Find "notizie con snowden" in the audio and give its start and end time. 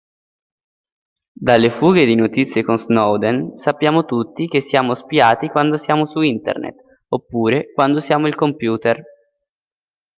2.15-3.55